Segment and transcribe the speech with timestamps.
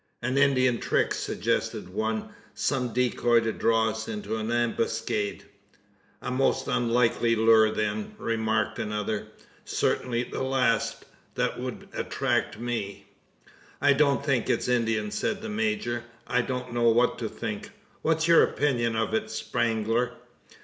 [0.23, 2.29] "An Indian trick?" suggested one.
[2.55, 5.45] "Some decoy to draw us into an ambuscade?"
[6.23, 9.27] "A most unlikely lure, then;" remarked another;
[9.63, 13.05] "certainly the last that would attract me."
[13.79, 17.69] "I don't think it's Indian," said the major; "I don't know what to think.
[18.01, 20.13] What's your opinion of it, Spangler?"